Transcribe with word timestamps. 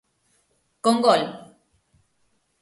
Con 0.83 0.95
gol. 1.05 1.21